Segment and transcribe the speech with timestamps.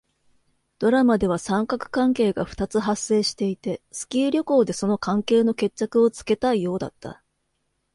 [0.79, 7.21] ドラマでは三角関係が二つ発生していて、スキー旅行でその関係の決着をつけたいようだった。